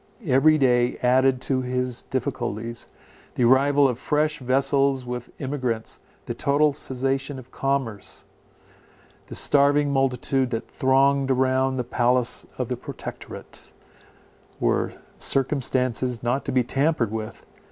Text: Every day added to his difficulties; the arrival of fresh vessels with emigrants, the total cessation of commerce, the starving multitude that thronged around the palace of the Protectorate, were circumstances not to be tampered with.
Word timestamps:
Every 0.25 0.57
day 0.57 0.97
added 1.03 1.39
to 1.41 1.61
his 1.61 2.01
difficulties; 2.01 2.87
the 3.35 3.43
arrival 3.43 3.87
of 3.87 3.99
fresh 3.99 4.39
vessels 4.39 5.05
with 5.05 5.29
emigrants, 5.39 5.99
the 6.25 6.33
total 6.33 6.73
cessation 6.73 7.37
of 7.37 7.51
commerce, 7.51 8.23
the 9.27 9.35
starving 9.35 9.91
multitude 9.93 10.49
that 10.49 10.67
thronged 10.67 11.29
around 11.29 11.77
the 11.77 11.83
palace 11.83 12.47
of 12.57 12.67
the 12.67 12.77
Protectorate, 12.77 13.71
were 14.59 14.93
circumstances 15.19 16.23
not 16.23 16.45
to 16.45 16.51
be 16.51 16.63
tampered 16.63 17.11
with. 17.11 17.45